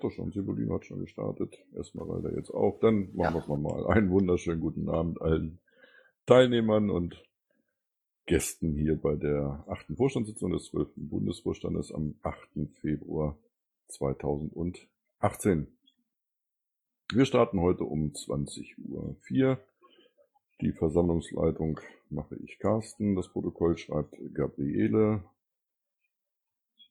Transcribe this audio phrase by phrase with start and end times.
[0.00, 1.56] doch schon, Sibulino hat schon gestartet.
[1.74, 2.78] Er jetzt auch.
[2.80, 3.34] Dann machen ja.
[3.34, 3.86] wir es nochmal.
[3.86, 5.58] Einen wunderschönen guten Abend allen
[6.26, 7.22] Teilnehmern und
[8.26, 10.88] Gästen hier bei der achten Vorstandssitzung des 12.
[10.96, 12.38] Bundesvorstandes am 8.
[12.80, 13.38] Februar
[13.88, 15.68] 2018.
[17.12, 19.58] Wir starten heute um 20.04 Uhr.
[20.60, 21.78] Die Versammlungsleitung
[22.10, 25.22] mache ich Carsten, das Protokoll schreibt Gabriele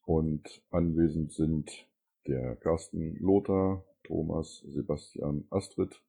[0.05, 1.85] und anwesend sind
[2.27, 6.01] der Carsten Lothar, Thomas, Sebastian, Astrid,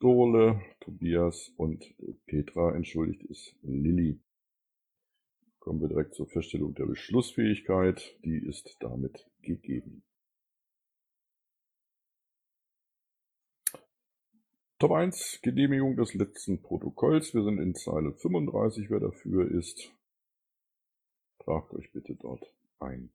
[0.00, 1.94] Dole, Tobias und
[2.26, 4.20] Petra, entschuldigt ist Lilly.
[5.58, 8.18] Kommen wir direkt zur Feststellung der Beschlussfähigkeit.
[8.24, 10.04] Die ist damit gegeben.
[14.78, 17.32] Top 1, Genehmigung des letzten Protokolls.
[17.32, 18.90] Wir sind in Zeile 35.
[18.90, 19.90] Wer dafür ist,
[21.38, 22.44] tragt euch bitte dort
[22.80, 23.10] ein.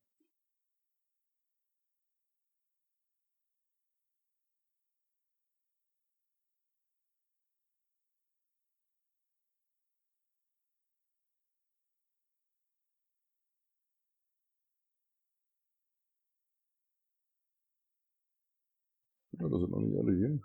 [19.39, 20.39] Ja, da sind noch nicht alle hier.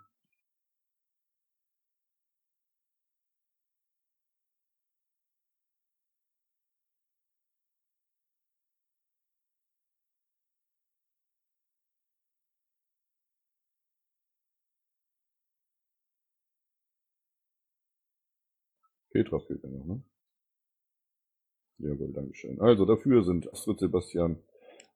[19.10, 20.02] Petra fehlt ja noch, ne?
[21.78, 22.60] Jawohl, Dankeschön.
[22.60, 24.38] Also dafür sind Astrid Sebastian,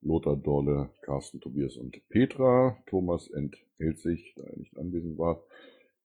[0.00, 2.82] Lothar Dorle, Carsten Tobias und Petra.
[2.86, 5.42] Thomas enthält sich, da er nicht anwesend war.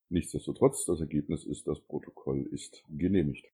[0.10, 3.48] Nichtsdestotrotz, das Ergebnis ist, das Protokoll ist genehmigt.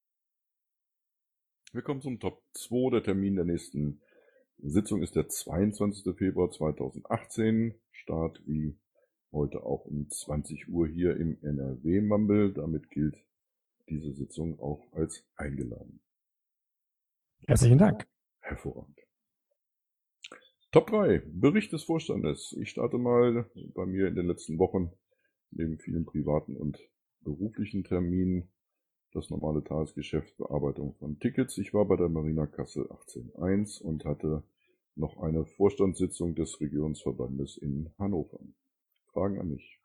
[1.72, 2.92] Wir kommen zum Top 2.
[2.92, 4.02] Der Termin der nächsten
[4.58, 6.16] Sitzung ist der 22.
[6.18, 7.76] Februar 2018.
[7.92, 8.78] Start wie
[9.32, 12.54] heute auch um 20 Uhr hier im NRW-Mumble.
[12.54, 13.24] Damit gilt
[13.88, 16.02] diese Sitzung auch als eingeladen.
[17.46, 18.08] Herzlichen Dank.
[18.40, 19.09] Hervorragend.
[20.72, 21.24] Top 3.
[21.26, 22.56] Bericht des Vorstandes.
[22.62, 24.92] Ich starte mal bei mir in den letzten Wochen
[25.50, 26.78] neben vielen privaten und
[27.22, 28.52] beruflichen Terminen
[29.12, 31.58] das normale Tagesgeschäft Bearbeitung von Tickets.
[31.58, 34.44] Ich war bei der Marina Kassel 18.1 und hatte
[34.96, 38.40] noch eine Vorstandssitzung des Regionsverbandes in Hannover.
[39.08, 39.80] Fragen an mich.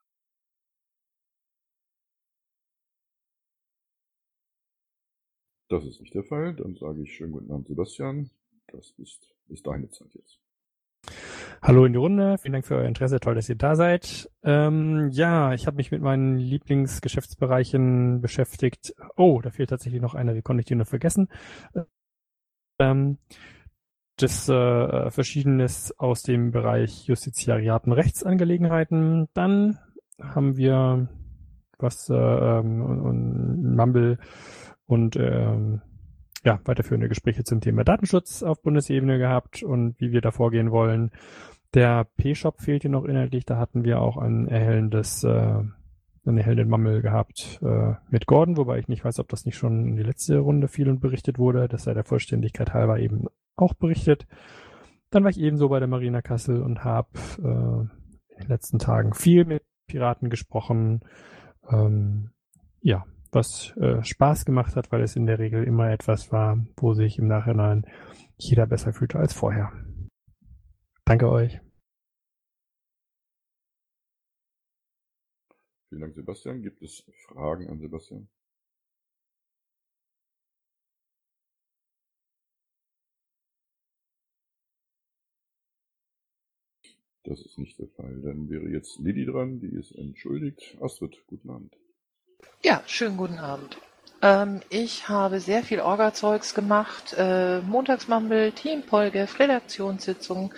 [5.71, 6.55] Das ist nicht der Fall.
[6.55, 8.29] Dann sage ich schönen guten Abend, Sebastian.
[8.67, 10.44] Das ist, ist deine Zeit jetzt.
[11.67, 12.37] Hallo in die Runde.
[12.37, 13.21] Vielen Dank für euer Interesse.
[13.21, 14.31] Toll, dass ihr da seid.
[14.43, 18.95] Ähm, ja, ich habe mich mit meinen Lieblingsgeschäftsbereichen beschäftigt.
[19.17, 20.35] Oh, da fehlt tatsächlich noch einer.
[20.35, 21.29] Wie konnte ich den nur vergessen?
[22.79, 23.17] Ähm,
[24.19, 29.29] das äh, Verschiedenes aus dem Bereich Justiziariaten Rechtsangelegenheiten.
[29.33, 29.79] Dann
[30.21, 31.09] haben wir
[31.79, 34.19] was äh, ähm, und Mumble
[34.85, 35.81] und ähm,
[36.45, 41.11] ja, weiterführende Gespräche zum Thema Datenschutz auf Bundesebene gehabt und wie wir da vorgehen wollen.
[41.75, 45.29] Der P-Shop fehlt hier noch inhaltlich, da hatten wir auch ein erhellendes, äh,
[46.25, 49.89] einen erhellenden Mammel gehabt äh, mit Gordon, wobei ich nicht weiß, ob das nicht schon
[49.89, 51.67] in die letzte Runde fiel und berichtet wurde.
[51.67, 53.27] Das sei der Vollständigkeit halber eben
[53.57, 54.27] auch berichtet.
[55.11, 57.09] Dann war ich ebenso bei der Marina Kassel und habe
[57.39, 61.01] äh, in den letzten Tagen viel mit Piraten gesprochen.
[61.69, 62.31] Ähm,
[62.83, 66.95] ja, was äh, Spaß gemacht hat, weil es in der Regel immer etwas war, wo
[66.95, 67.85] sich im Nachhinein
[68.37, 69.73] jeder besser fühlte als vorher.
[71.07, 71.61] Danke euch.
[75.89, 76.63] Vielen Dank, Sebastian.
[76.63, 78.29] Gibt es Fragen an Sebastian?
[87.25, 88.21] Das ist nicht der Fall.
[88.23, 90.77] Dann wäre jetzt Lilly dran, die ist entschuldigt.
[90.81, 91.77] Astrid, guten Abend.
[92.63, 93.79] Ja, schönen guten Abend.
[94.25, 97.15] Ähm, ich habe sehr viel Orga-Zeugs gemacht.
[97.19, 100.55] Äh, Montagsmumble, Teampolgef, Redaktionssitzung,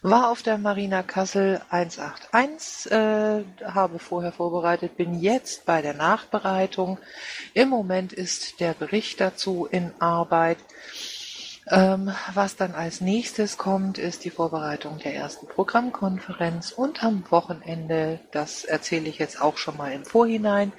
[0.00, 6.98] war auf der Marina Kassel 181, äh, habe vorher vorbereitet, bin jetzt bei der Nachbereitung.
[7.52, 10.58] Im Moment ist der Bericht dazu in Arbeit.
[11.70, 18.20] Ähm, was dann als nächstes kommt, ist die Vorbereitung der ersten Programmkonferenz und am Wochenende,
[18.32, 20.72] das erzähle ich jetzt auch schon mal im Vorhinein,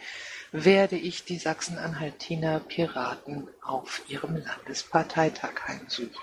[0.52, 6.16] werde ich die Sachsen-Anhaltiner Piraten auf ihrem Landesparteitag heimsuchen.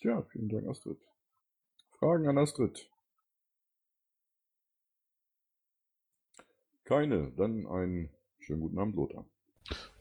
[0.00, 0.98] Ja, vielen Dank, Astrid.
[1.98, 2.88] Fragen an Astrid?
[6.84, 7.32] Keine.
[7.36, 9.24] Dann einen schönen guten Abend, Lothar.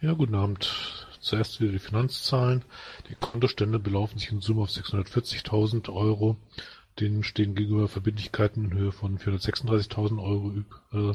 [0.01, 1.07] Ja, guten Abend.
[1.19, 2.63] Zuerst wieder die Finanzzahlen.
[3.09, 6.37] Die Kontostände belaufen sich in Summe auf 640.000 Euro.
[6.99, 10.75] Denen stehen gegenüber Verbindlichkeiten in Höhe von 436.000 Euro üb.
[10.93, 11.13] Äh,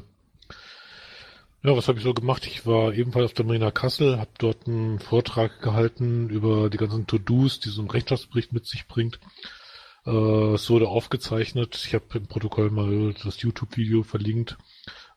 [1.62, 2.46] ja, was habe ich so gemacht?
[2.46, 7.06] Ich war ebenfalls auf der Marina Kassel, habe dort einen Vortrag gehalten über die ganzen
[7.06, 9.20] To-Dos, die so ein Rechenschaftsbericht mit sich bringt.
[10.06, 11.82] Äh, es wurde aufgezeichnet.
[11.84, 14.56] Ich habe im Protokoll mal das YouTube-Video verlinkt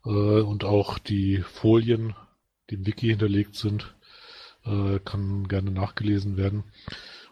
[0.06, 2.14] äh, und auch die Folien,
[2.70, 3.96] die im Wiki hinterlegt sind,
[4.66, 6.66] äh, kann gerne nachgelesen werden.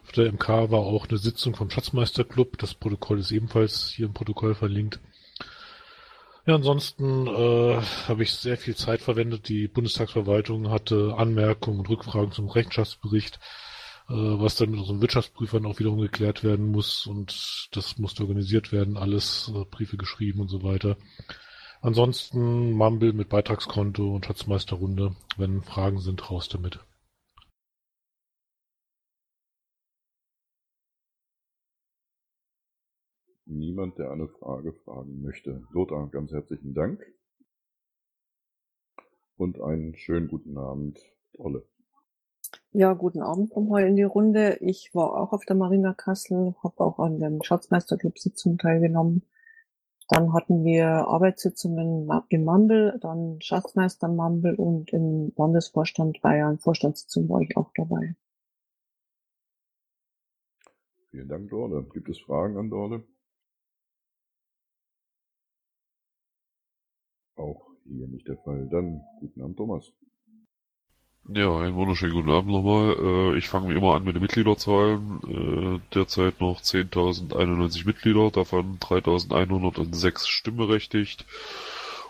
[0.04, 2.58] Auf der MK war auch eine Sitzung vom Schatzmeisterclub.
[2.58, 5.00] Das Protokoll ist ebenfalls hier im Protokoll verlinkt.
[6.44, 9.48] Ja, ansonsten äh, habe ich sehr viel Zeit verwendet.
[9.48, 13.36] Die Bundestagsverwaltung hatte Anmerkungen und Rückfragen zum Rechenschaftsbericht,
[14.08, 18.72] äh, was dann mit unseren Wirtschaftsprüfern auch wiederum geklärt werden muss und das musste organisiert
[18.72, 20.96] werden, alles, äh, Briefe geschrieben und so weiter.
[21.80, 25.14] Ansonsten Mumble mit Beitragskonto und Schatzmeisterrunde.
[25.36, 26.80] Wenn Fragen sind, raus damit.
[33.44, 35.66] Niemand, der eine Frage fragen möchte.
[35.72, 37.04] Lothar, ganz herzlichen Dank.
[39.36, 41.00] Und einen schönen guten Abend,
[41.34, 41.66] Tolle.
[42.72, 44.58] Ja, guten Abend Heu in die Runde.
[44.60, 49.22] Ich war auch auf der Marina Kassel, habe auch an dem Schatzmeisterclub-Sitzung teilgenommen.
[50.08, 57.40] Dann hatten wir Arbeitssitzungen im Mumble, dann Schatzmeister Mumble und im Landesvorstand Bayern Vorstandssitzung war
[57.40, 58.14] ich auch dabei.
[61.10, 61.86] Vielen Dank, Dorle.
[61.92, 63.04] Gibt es Fragen an Dorle?
[67.42, 68.68] Auch hier nicht der Fall.
[68.70, 69.92] Dann guten Abend, Thomas.
[71.28, 72.96] Ja, einen wunderschönen guten Abend nochmal.
[72.98, 75.20] Äh, ich fange wie immer an mit den Mitgliederzahlen.
[75.28, 81.24] Äh, derzeit noch 10.091 Mitglieder, davon 3.106 stimmberechtigt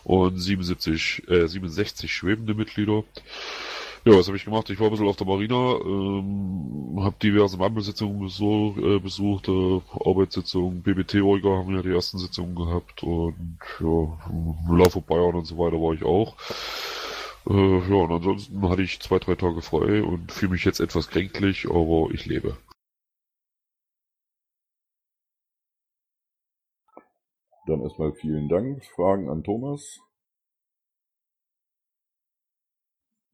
[0.04, 3.04] und 77, äh, 67 schwebende Mitglieder.
[4.04, 4.68] Ja, was habe ich gemacht?
[4.68, 9.80] Ich war ein bisschen auf der Marina, ähm, habe diverse Mammelsitzungen besuch, äh, besucht, äh,
[10.04, 15.76] Arbeitssitzungen, BBT-Orga haben ja die ersten Sitzungen gehabt und ja, Laufe Bayern und so weiter
[15.76, 16.36] war ich auch.
[17.48, 21.08] Äh, ja, und ansonsten hatte ich zwei, drei Tage frei und fühle mich jetzt etwas
[21.08, 22.56] kränklich, aber ich lebe.
[27.66, 28.84] Dann erstmal vielen Dank.
[28.96, 30.00] Fragen an Thomas?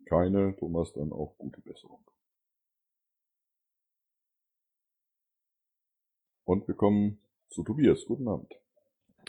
[0.08, 0.56] Keine.
[0.56, 2.00] Thomas, dann auch gute Besserung.
[6.44, 7.20] Und wir kommen
[7.50, 8.06] zu Tobias.
[8.06, 8.50] Guten Abend.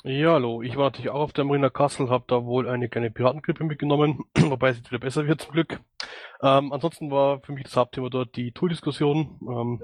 [0.06, 0.62] Ja, hallo.
[0.62, 4.24] Ich war natürlich auch auf der Marina Kassel, habe da wohl eine kleine Piratengrippe mitgenommen,
[4.40, 5.81] wobei es jetzt wieder besser wird zum Glück.
[6.42, 9.38] Ähm, ansonsten war für mich das Hauptthema dort die Tool-Diskussion.
[9.42, 9.84] Ähm,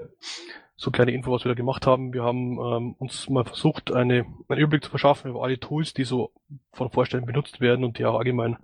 [0.76, 2.14] so kleine Info, was wir da gemacht haben.
[2.14, 6.04] Wir haben ähm, uns mal versucht, eine, einen Überblick zu verschaffen über alle Tools, die
[6.04, 6.32] so
[6.72, 8.56] von Vorständen benutzt werden und die auch allgemein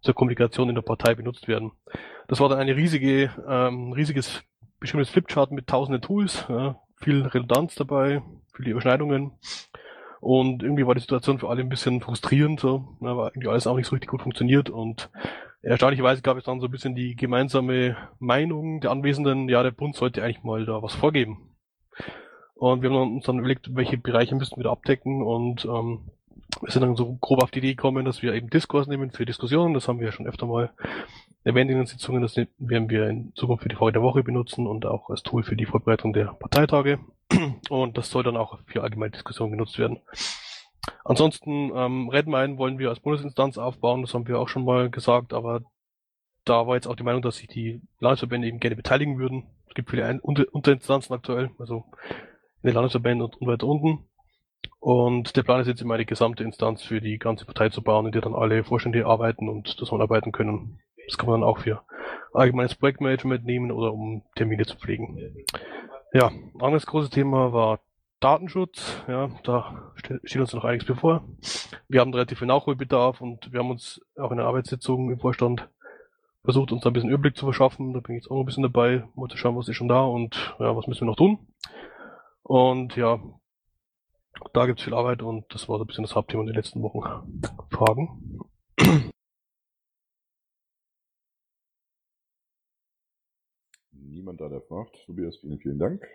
[0.00, 1.72] zur Kommunikation in der Partei benutzt werden.
[2.28, 4.42] Das war dann eine riesige, ähm, riesiges
[4.80, 8.22] bestimmtes Flipchart mit tausenden Tools, ja, viel Redundanz dabei,
[8.54, 9.32] viele Überschneidungen.
[10.20, 13.66] Und irgendwie war die Situation für alle ein bisschen frustrierend, so, ja, weil irgendwie alles
[13.66, 15.10] auch nicht so richtig gut funktioniert und
[15.62, 19.94] erstaunlicherweise gab es dann so ein bisschen die gemeinsame Meinung der Anwesenden, ja, der Bund
[19.94, 21.54] sollte eigentlich mal da was vorgeben.
[22.54, 26.10] Und wir haben uns dann überlegt, welche Bereiche müssten wir da abdecken und ähm,
[26.60, 29.26] wir sind dann so grob auf die Idee gekommen, dass wir eben Diskurs nehmen für
[29.26, 29.74] Diskussionen.
[29.74, 30.70] Das haben wir ja schon öfter mal
[31.44, 32.22] erwähnt in den Sitzungen.
[32.22, 35.42] Das werden wir in Zukunft für die Frage der Woche benutzen und auch als Tool
[35.42, 36.98] für die Vorbereitung der Parteitage.
[37.68, 40.00] Und das soll dann auch für allgemeine Diskussionen genutzt werden.
[41.04, 44.00] Ansonsten, ähm, Redmine wollen wir als Bundesinstanz aufbauen.
[44.00, 45.34] Das haben wir auch schon mal gesagt.
[45.34, 45.60] Aber
[46.44, 49.44] da war jetzt auch die Meinung, dass sich die Landesverbände eben gerne beteiligen würden.
[49.68, 51.84] Es gibt viele Ein Unter Unterinstanzen aktuell, also
[52.62, 54.08] in den Landesverbänden und weiter unten.
[54.80, 58.06] Und der Plan ist jetzt immer eine gesamte Instanz für die ganze Partei zu bauen,
[58.06, 60.80] in der dann alle Vorstände arbeiten und zusammenarbeiten können.
[61.06, 61.82] Das kann man dann auch für
[62.32, 65.34] allgemeines Projektmanagement nehmen oder um Termine zu pflegen.
[66.12, 66.30] Ja,
[66.60, 67.80] anderes großes Thema war
[68.20, 69.02] Datenschutz.
[69.08, 71.24] Ja, da steht uns noch einiges bevor.
[71.88, 75.68] Wir haben relativ viel Nachholbedarf und wir haben uns auch in der Arbeitssitzung im Vorstand
[76.44, 77.92] versucht, uns da ein bisschen Überblick zu verschaffen.
[77.92, 80.02] Da bin ich jetzt auch ein bisschen dabei, mal zu schauen, was ist schon da
[80.02, 81.38] und ja, was müssen wir noch tun.
[82.42, 83.20] Und ja,
[84.52, 86.56] da gibt es viel Arbeit und das war so ein bisschen das Hauptthema in den
[86.56, 87.40] letzten Wochen.
[87.70, 88.40] Fragen?
[93.92, 95.04] Niemand da, der fragt.
[95.06, 96.06] Tobias, vielen, vielen Dank.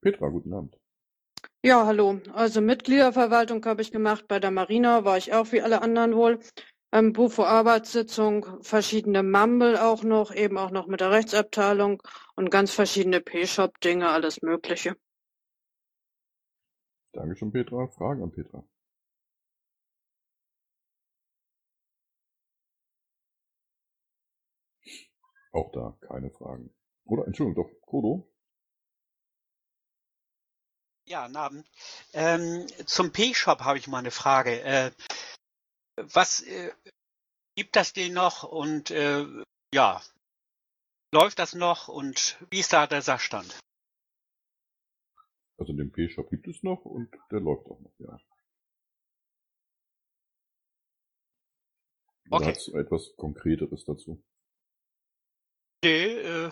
[0.00, 0.76] Petra, guten Abend.
[1.62, 2.20] Ja, hallo.
[2.32, 4.26] Also Mitgliederverwaltung habe ich gemacht.
[4.28, 6.38] Bei der Marina war ich auch wie alle anderen wohl.
[6.92, 12.02] Ähm, Bufo Arbeitssitzung, verschiedene Mumble auch noch, eben auch noch mit der Rechtsabteilung
[12.36, 14.96] und ganz verschiedene P-Shop-Dinge, alles Mögliche.
[17.16, 17.88] Dankeschön, Petra.
[17.88, 18.62] Fragen an Petra.
[25.52, 26.70] Auch da keine Fragen.
[27.06, 28.30] Oder, Entschuldigung, doch, Kodo?
[31.08, 31.64] Ja, Namen.
[32.12, 34.60] Ähm, zum P-Shop habe ich mal eine Frage.
[34.60, 34.90] Äh,
[35.96, 36.72] was äh,
[37.54, 39.24] gibt das den noch und äh,
[39.72, 40.02] ja,
[41.12, 43.58] läuft das noch und wie ist da der Sachstand?
[45.58, 48.18] Also den P-Shop gibt es noch und der läuft auch noch, ja.
[52.30, 52.52] Okay.
[52.54, 54.22] hast du etwas Konkreteres dazu?
[55.84, 56.50] Nee, äh,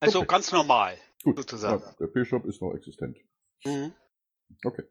[0.00, 0.28] also Okay.
[0.28, 1.82] ganz normal, Gut, sozusagen.
[1.82, 3.18] ja, der P-Shop ist noch existent.
[3.64, 3.92] Mhm.
[4.64, 4.84] Okay.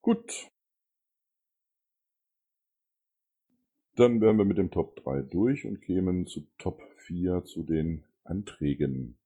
[0.00, 0.48] Gut.
[3.96, 8.04] Dann wären wir mit dem Top 3 durch und kämen zu Top 4 zu den
[8.26, 9.18] Anträgen.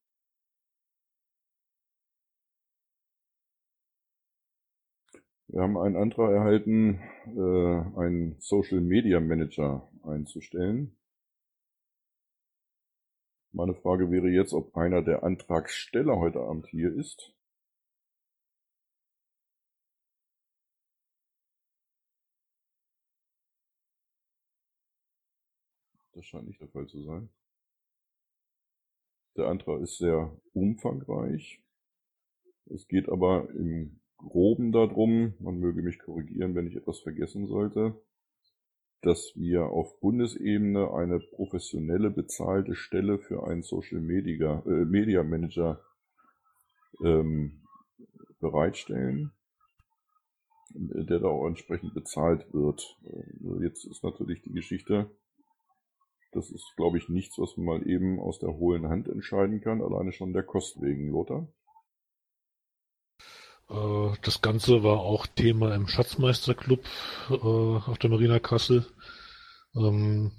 [5.48, 10.96] Wir haben einen Antrag erhalten, äh, einen Social Media Manager einzustellen.
[13.52, 17.34] Meine Frage wäre jetzt, ob einer der Antragsteller heute Abend hier ist.
[26.12, 27.28] Das scheint nicht der Fall zu sein.
[29.36, 31.62] Der Antrag ist sehr umfangreich.
[32.66, 37.94] Es geht aber im Groben darum, man möge mich korrigieren, wenn ich etwas vergessen sollte,
[39.02, 45.82] dass wir auf Bundesebene eine professionelle bezahlte Stelle für einen Social Media, äh, Media Manager
[47.02, 47.62] ähm,
[48.40, 49.32] bereitstellen,
[50.74, 52.98] der da auch entsprechend bezahlt wird.
[53.04, 55.10] Äh, Jetzt ist natürlich die Geschichte,
[56.32, 59.82] das ist, glaube ich, nichts, was man mal eben aus der hohlen Hand entscheiden kann,
[59.82, 61.48] alleine schon der Kosten wegen, Lothar.
[63.68, 66.80] Äh, Das Ganze war auch Thema im Schatzmeisterclub
[67.30, 68.86] äh, auf der Marina Kassel.
[69.74, 70.32] Ähm,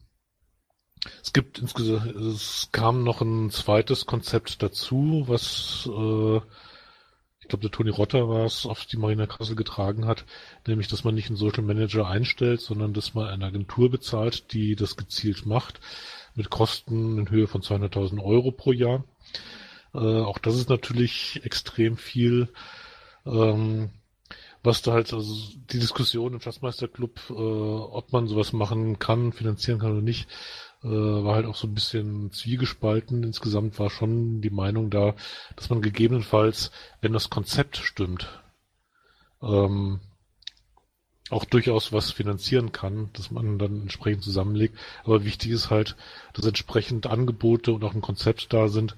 [1.24, 6.42] Es gibt insgesamt, es kam noch ein zweites Konzept dazu, was äh,
[7.52, 10.26] glaube der Toni Rotter war es, auf die Marina Kassel getragen hat,
[10.66, 14.76] nämlich dass man nicht einen Social Manager einstellt, sondern dass man eine Agentur bezahlt, die
[14.76, 15.80] das gezielt macht,
[16.34, 19.04] mit Kosten in Höhe von 200.000 Euro pro Jahr.
[19.94, 22.48] Äh, auch das ist natürlich extrem viel.
[23.26, 23.92] Ähm,
[24.64, 25.36] was da halt, also
[25.72, 30.30] die Diskussion im Schatzmeisterclub, äh, ob man sowas machen kann, finanzieren kann oder nicht,
[30.84, 33.24] äh, war halt auch so ein bisschen zwiegespalten.
[33.24, 35.16] Insgesamt war schon die Meinung da,
[35.56, 36.72] dass man gegebenenfalls,
[37.02, 38.42] wenn das Konzept stimmt,
[39.42, 40.00] ähm,
[41.30, 44.78] auch durchaus was finanzieren kann, dass man dann entsprechend zusammenlegt.
[45.04, 45.96] Aber wichtig ist halt,
[46.34, 48.98] dass entsprechend Angebote und auch ein Konzept da sind,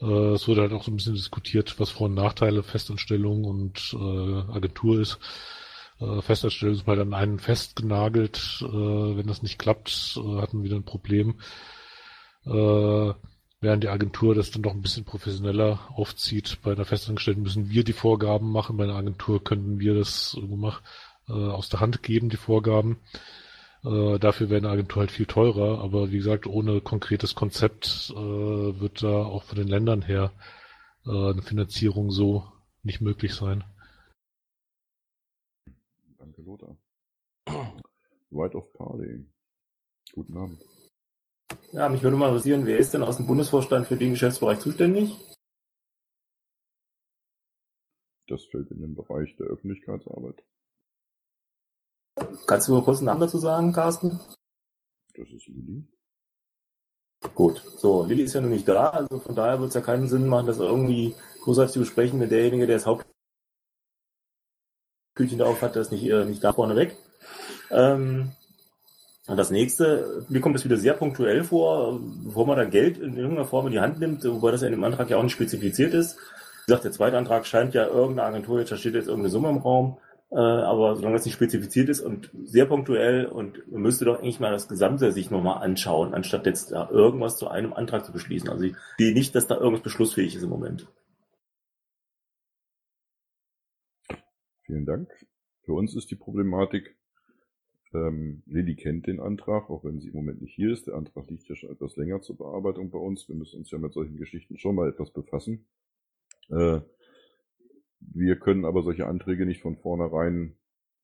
[0.00, 3.94] äh, Es wurde halt auch so ein bisschen diskutiert, was Vor- und Nachteile Festanstellung und
[3.94, 5.18] äh, Agentur ist.
[6.00, 8.62] Äh, Festanstellung ist mal dann einen festgenagelt.
[8.62, 11.36] Äh, wenn das nicht klappt, äh, hatten wir wieder ein Problem.
[12.46, 13.12] Äh,
[13.60, 16.58] während die Agentur das dann doch ein bisschen professioneller aufzieht.
[16.62, 18.76] Bei einer Festangestellten müssen wir die Vorgaben machen.
[18.76, 20.80] Bei einer Agentur könnten wir das mach,
[21.28, 22.98] äh, aus der Hand geben, die Vorgaben.
[23.84, 28.80] Äh, dafür wäre eine Agentur halt viel teurer, aber wie gesagt, ohne konkretes Konzept äh,
[28.80, 30.32] wird da auch von den Ländern her
[31.06, 32.44] äh, eine Finanzierung so
[32.82, 33.64] nicht möglich sein.
[36.50, 36.76] Lothar.
[38.32, 39.26] Right of Parley.
[40.12, 40.64] Guten Abend.
[41.72, 45.16] Ja, mich würde mal interessieren, wer ist denn aus dem Bundesvorstand für den Geschäftsbereich zuständig?
[48.26, 50.44] Das fällt in den Bereich der Öffentlichkeitsarbeit.
[52.46, 54.20] Kannst du mal kurz einen Namen dazu sagen, Carsten?
[55.14, 55.88] Das ist Lili.
[57.34, 60.08] Gut, so, Lilly ist ja noch nicht da, also von daher wird es ja keinen
[60.08, 63.19] Sinn machen, das irgendwie großartig zu besprechen, wenn derjenige, der das Hauptküchen
[65.38, 66.96] da auf hat, das nicht, äh, nicht da vorne weg.
[67.70, 68.32] Ähm,
[69.26, 73.16] und das nächste, mir kommt das wieder sehr punktuell vor, bevor man da Geld in
[73.16, 75.34] irgendeiner Form in die Hand nimmt, wobei das ja in dem Antrag ja auch nicht
[75.34, 76.16] spezifiziert ist.
[76.16, 79.50] Wie gesagt, der zweite Antrag scheint ja irgendeine Agentur, jetzt da steht jetzt irgendeine Summe
[79.50, 79.98] im Raum,
[80.32, 84.40] äh, aber solange das nicht spezifiziert ist und sehr punktuell und man müsste doch eigentlich
[84.40, 88.48] mal das Gesamte sich nochmal anschauen, anstatt jetzt da irgendwas zu einem Antrag zu beschließen.
[88.48, 90.86] Also ich sehe nicht, dass da irgendwas beschlussfähig ist im Moment.
[94.70, 95.10] Vielen Dank.
[95.64, 96.96] Für uns ist die Problematik,
[97.92, 100.86] ähm, Lilly kennt den Antrag, auch wenn sie im Moment nicht hier ist.
[100.86, 103.28] Der Antrag liegt ja schon etwas länger zur Bearbeitung bei uns.
[103.28, 105.66] Wir müssen uns ja mit solchen Geschichten schon mal etwas befassen.
[106.50, 106.82] Äh,
[107.98, 110.54] wir können aber solche Anträge nicht von vornherein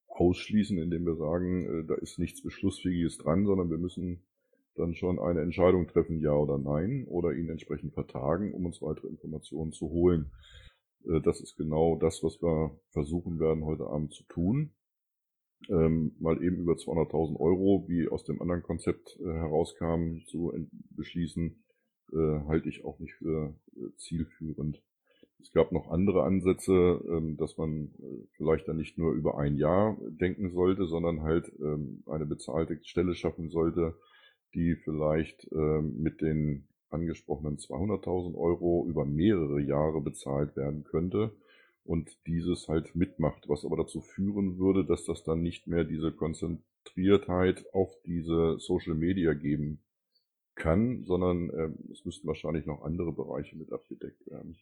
[0.06, 4.22] ausschließen, indem wir sagen, äh, da ist nichts Beschlussfähiges dran, sondern wir müssen
[4.76, 9.08] dann schon eine Entscheidung treffen, ja oder nein, oder ihn entsprechend vertagen, um uns weitere
[9.08, 10.30] Informationen zu holen.
[11.04, 14.72] Äh, das ist genau das, was wir versuchen werden, heute Abend zu tun.
[15.68, 20.52] Ähm, mal eben über 200.000 Euro, wie aus dem anderen Konzept äh, herauskam, zu
[20.90, 21.64] beschließen,
[22.12, 24.82] äh, halte ich auch nicht für äh, zielführend.
[25.40, 26.72] Es gab noch andere Ansätze,
[27.08, 31.50] ähm, dass man äh, vielleicht dann nicht nur über ein Jahr denken sollte, sondern halt
[31.58, 33.96] ähm, eine bezahlte Stelle schaffen sollte,
[34.54, 41.32] die vielleicht ähm, mit den angesprochenen 200.000 Euro über mehrere Jahre bezahlt werden könnte
[41.84, 46.12] und dieses halt mitmacht, was aber dazu führen würde, dass das dann nicht mehr diese
[46.12, 49.80] Konzentriertheit auf diese Social Media geben
[50.54, 54.56] kann, sondern äh, es müssten wahrscheinlich noch andere Bereiche mit abgedeckt werden.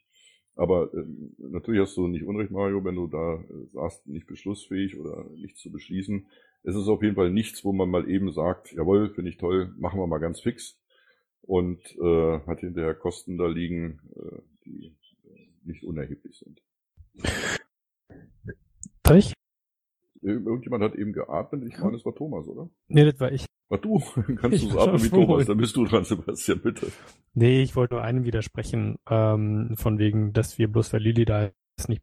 [0.56, 4.98] Aber ähm, natürlich hast du nicht Unrecht, Mario, wenn du da äh, sagst, nicht beschlussfähig
[4.98, 6.26] oder nichts zu beschließen.
[6.62, 9.74] Es ist auf jeden Fall nichts, wo man mal eben sagt, jawohl, finde ich toll,
[9.78, 10.78] machen wir mal ganz fix
[11.46, 16.62] und äh, hat hinterher Kosten da liegen, äh, die äh, nicht unerheblich sind.
[19.02, 19.32] Darf ich?
[20.22, 21.64] Irgendjemand hat eben geatmet.
[21.68, 22.70] Ich meine, es war Thomas, oder?
[22.88, 23.44] Nee, das war ich.
[23.68, 23.98] War du?
[24.36, 25.46] Kannst du so atmen wie Thomas?
[25.46, 26.88] Dann bist du dran, Sebastian, bitte.
[27.34, 31.50] Nee, ich wollte nur einem widersprechen, ähm, von wegen, dass wir bloß weil Lilly da
[31.78, 32.02] ist nicht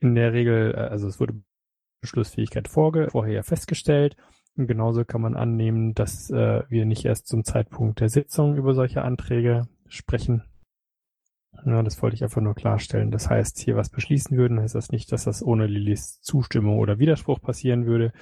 [0.00, 1.40] in der Regel, äh, also es wurde
[2.02, 4.16] Beschlussfähigkeit vorge vorher ja festgestellt.
[4.56, 8.74] Und genauso kann man annehmen, dass äh, wir nicht erst zum Zeitpunkt der Sitzung über
[8.74, 10.42] solche Anträge sprechen.
[11.64, 13.10] Ja, das wollte ich einfach nur klarstellen.
[13.10, 16.98] Das heißt, hier was beschließen würden, heißt das nicht, dass das ohne Lillys Zustimmung oder
[16.98, 18.12] Widerspruch passieren würde,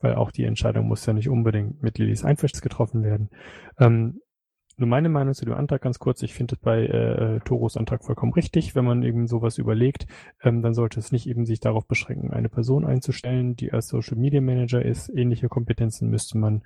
[0.00, 3.30] weil auch die Entscheidung muss ja nicht unbedingt mit Lillys Einverständnis getroffen werden.
[3.78, 4.20] Ähm,
[4.80, 6.22] nur meine Meinung zu dem Antrag ganz kurz.
[6.22, 8.74] Ich finde es bei äh, Toros Antrag vollkommen richtig.
[8.74, 10.06] Wenn man eben sowas überlegt,
[10.42, 14.16] ähm, dann sollte es nicht eben sich darauf beschränken, eine Person einzustellen, die als Social
[14.16, 15.08] Media Manager ist.
[15.08, 16.62] Ähnliche Kompetenzen müsste man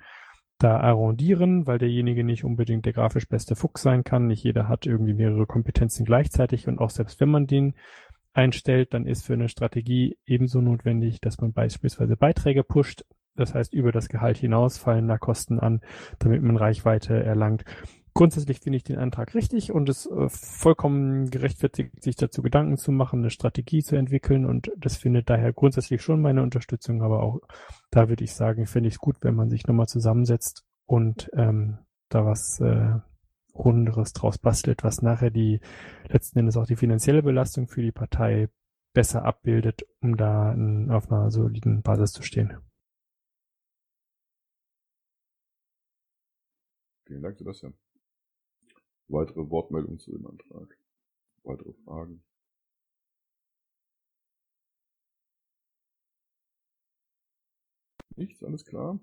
[0.57, 4.27] da arrondieren, weil derjenige nicht unbedingt der grafisch beste Fuchs sein kann.
[4.27, 7.75] Nicht jeder hat irgendwie mehrere Kompetenzen gleichzeitig und auch selbst wenn man den
[8.33, 13.05] einstellt, dann ist für eine Strategie ebenso notwendig, dass man beispielsweise Beiträge pusht.
[13.35, 15.81] Das heißt, über das Gehalt hinaus fallen da Kosten an,
[16.19, 17.65] damit man Reichweite erlangt.
[18.17, 22.93] Grundsätzlich finde ich den Antrag richtig und es äh, vollkommen gerechtfertigt, sich dazu Gedanken zu
[22.93, 27.41] machen, eine Strategie zu entwickeln und das findet daher grundsätzlich schon meine Unterstützung, aber auch
[27.91, 31.79] da würde ich sagen, finde ich es gut, wenn man sich nochmal zusammensetzt und ähm,
[32.07, 32.93] da was äh,
[33.53, 35.59] Runderes draus bastelt, was nachher die
[36.07, 38.47] letzten Endes auch die finanzielle Belastung für die Partei
[38.93, 42.57] besser abbildet, um da n, auf einer soliden Basis zu stehen.
[47.05, 47.73] Vielen Dank, Sebastian.
[49.07, 50.77] Weitere Wortmeldungen zu dem Antrag?
[51.43, 52.23] Weitere Fragen?
[58.15, 58.99] Nichts, alles klar.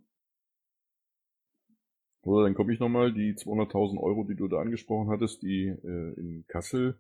[2.23, 6.13] Oder dann komme ich nochmal, die 200.000 Euro, die du da angesprochen hattest, die äh,
[6.15, 6.97] in Kassel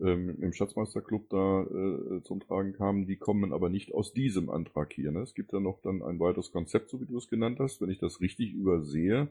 [0.00, 4.92] ähm, im Schatzmeisterclub da äh, zum Tragen kamen, die kommen aber nicht aus diesem Antrag
[4.94, 5.12] hier.
[5.12, 5.20] Ne?
[5.20, 7.80] Es gibt ja noch dann ein weiteres Konzept, so wie du es genannt hast.
[7.80, 9.28] Wenn ich das richtig übersehe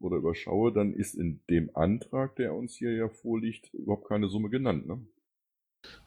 [0.00, 4.50] oder überschaue, dann ist in dem Antrag, der uns hier ja vorliegt, überhaupt keine Summe
[4.50, 4.86] genannt.
[4.86, 5.06] Ne?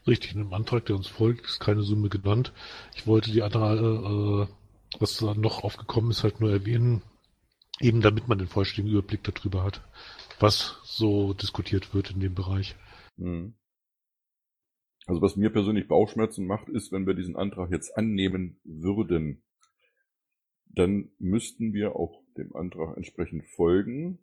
[0.06, 2.52] Richtig, in dem Antrag, der uns folgt, ist keine Summe genannt.
[2.94, 7.02] Ich wollte die andere, äh, was da noch aufgekommen ist, halt nur erwähnen,
[7.80, 9.82] eben damit man den vollständigen Überblick darüber hat,
[10.40, 12.76] was so diskutiert wird in dem Bereich.
[13.18, 13.54] Hm.
[15.06, 19.42] Also was mir persönlich Bauchschmerzen macht, ist, wenn wir diesen Antrag jetzt annehmen würden,
[20.66, 24.18] dann müssten wir auch dem Antrag entsprechend folgen,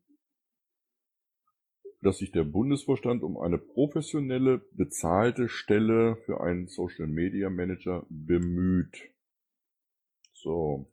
[2.01, 9.11] dass sich der Bundesvorstand um eine professionelle, bezahlte Stelle für einen Social Media Manager bemüht.
[10.33, 10.89] So.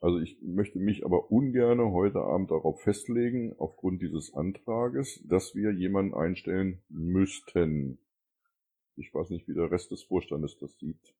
[0.00, 5.72] Also ich möchte mich aber ungerne heute Abend darauf festlegen, aufgrund dieses Antrages, dass wir
[5.72, 7.98] jemanden einstellen müssten.
[8.96, 11.14] Ich weiß nicht, wie der Rest des Vorstandes das sieht.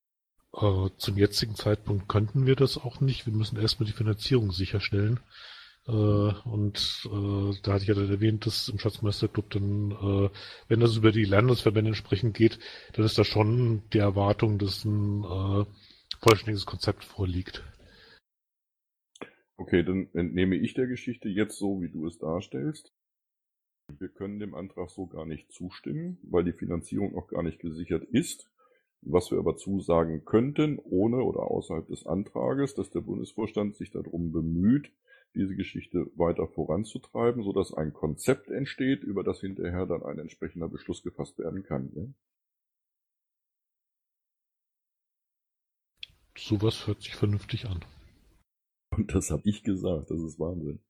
[0.52, 3.24] Zum jetzigen Zeitpunkt könnten wir das auch nicht.
[3.24, 5.20] Wir müssen erstmal die Finanzierung sicherstellen.
[5.86, 10.30] Äh, und äh, da hatte ich ja dann erwähnt, dass im Schatzmeisterclub dann, äh,
[10.68, 12.58] wenn das über die Landesverbände entsprechend geht,
[12.94, 15.66] dann ist da schon die Erwartung, dass ein
[16.20, 17.64] vollständiges Konzept vorliegt.
[19.56, 22.92] Okay, dann entnehme ich der Geschichte jetzt so, wie du es darstellst.
[23.98, 28.04] Wir können dem Antrag so gar nicht zustimmen, weil die Finanzierung noch gar nicht gesichert
[28.04, 28.48] ist.
[29.02, 34.30] Was wir aber zusagen könnten, ohne oder außerhalb des Antrages, dass der Bundesvorstand sich darum
[34.30, 34.92] bemüht,
[35.34, 41.02] diese Geschichte weiter voranzutreiben, sodass ein Konzept entsteht, über das hinterher dann ein entsprechender Beschluss
[41.02, 41.90] gefasst werden kann.
[41.94, 42.04] Ja?
[46.36, 47.84] Sowas hört sich vernünftig an.
[48.90, 50.80] Und das habe ich gesagt, das ist Wahnsinn.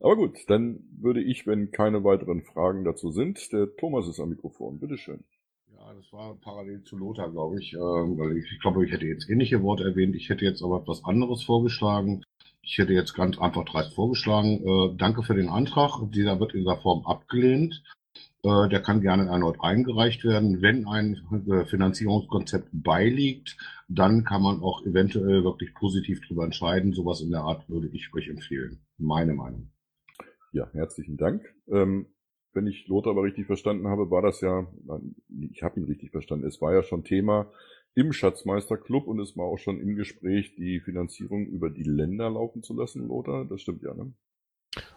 [0.00, 4.30] Aber gut, dann würde ich, wenn keine weiteren Fragen dazu sind, der Thomas ist am
[4.30, 4.78] Mikrofon.
[4.78, 5.24] Bitteschön.
[5.96, 9.62] Das war parallel zu Lothar, glaube ich, äh, ich, ich glaube, ich hätte jetzt ähnliche
[9.62, 10.14] Worte erwähnt.
[10.16, 12.24] Ich hätte jetzt aber etwas anderes vorgeschlagen.
[12.60, 16.00] Ich hätte jetzt ganz einfach dreist vorgeschlagen, äh, danke für den Antrag.
[16.12, 17.82] Dieser wird in dieser Form abgelehnt.
[18.42, 20.60] Äh, der kann gerne erneut eingereicht werden.
[20.60, 23.56] Wenn ein äh, Finanzierungskonzept beiliegt,
[23.88, 26.92] dann kann man auch eventuell wirklich positiv darüber entscheiden.
[26.92, 28.80] Sowas in der Art würde ich euch empfehlen.
[28.98, 29.70] Meine Meinung.
[30.52, 31.42] Ja, herzlichen Dank.
[31.66, 32.08] Ähm,
[32.52, 34.66] wenn ich Lothar aber richtig verstanden habe, war das ja,
[35.50, 37.50] ich habe ihn richtig verstanden, es war ja schon Thema
[37.94, 42.62] im Schatzmeisterclub und es war auch schon im Gespräch, die Finanzierung über die Länder laufen
[42.62, 43.44] zu lassen, Lothar.
[43.44, 44.12] Das stimmt ja, ne?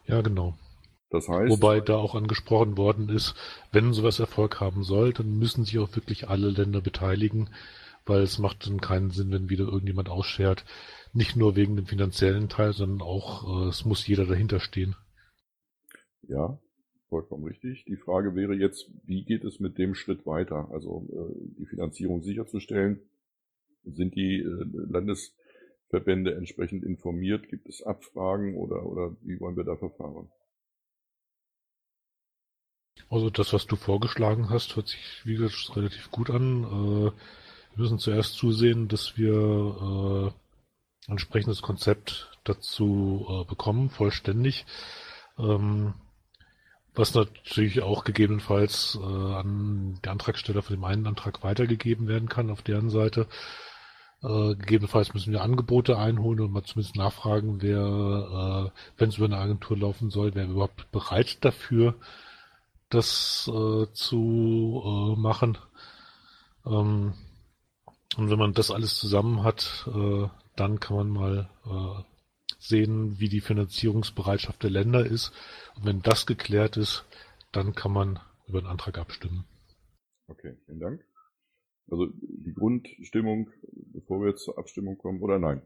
[0.05, 0.55] Ja, genau.
[1.09, 1.51] Das heißt.
[1.51, 3.33] Wobei da auch angesprochen worden ist,
[3.71, 7.49] wenn sowas Erfolg haben soll, dann müssen sich auch wirklich alle Länder beteiligen,
[8.05, 10.63] weil es macht dann keinen Sinn, wenn wieder irgendjemand ausschert.
[11.13, 14.95] Nicht nur wegen dem finanziellen Teil, sondern auch, äh, es muss jeder dahinter stehen.
[16.21, 16.59] Ja,
[17.11, 17.83] vollkommen richtig.
[17.85, 20.69] Die Frage wäre jetzt, wie geht es mit dem Schritt weiter?
[20.71, 23.01] Also äh, die Finanzierung sicherzustellen.
[23.83, 27.49] Sind die äh, Landesverbände entsprechend informiert?
[27.49, 30.29] Gibt es Abfragen oder, oder wie wollen wir da verfahren?
[33.09, 36.63] Also das, was du vorgeschlagen hast, hört sich wie gesagt relativ gut an.
[36.63, 37.11] Äh,
[37.75, 40.27] wir müssen zuerst zusehen, dass wir äh,
[41.07, 44.65] ein entsprechendes Konzept dazu äh, bekommen, vollständig.
[45.37, 45.93] Ähm,
[46.93, 52.49] was natürlich auch gegebenenfalls äh, an die Antragsteller von dem einen Antrag weitergegeben werden kann
[52.49, 53.27] auf deren Seite.
[54.23, 59.25] Äh, gegebenenfalls müssen wir Angebote einholen und mal zumindest nachfragen, wer, äh, wenn es über
[59.25, 61.95] eine Agentur laufen soll, wer überhaupt bereit dafür
[62.89, 65.57] das äh, zu äh, machen.
[66.65, 67.13] Ähm,
[68.17, 72.03] und wenn man das alles zusammen hat, äh, dann kann man mal äh,
[72.59, 75.31] sehen, wie die Finanzierungsbereitschaft der Länder ist.
[75.75, 77.05] Und wenn das geklärt ist,
[77.51, 79.45] dann kann man über den Antrag abstimmen.
[80.27, 81.05] Okay, vielen Dank.
[81.89, 83.49] Also die Grundstimmung,
[83.93, 85.61] bevor wir jetzt zur Abstimmung kommen, oder nein?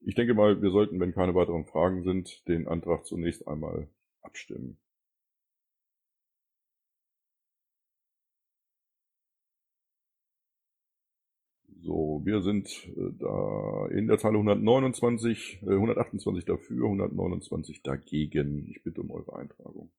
[0.00, 3.88] Ich denke mal, wir sollten, wenn keine weiteren Fragen sind, den Antrag zunächst einmal
[4.22, 4.78] abstimmen.
[11.88, 18.68] So, wir sind äh, da in der Zahl 129, äh, 128 dafür, 129 dagegen.
[18.68, 19.90] Ich bitte um eure Eintragung.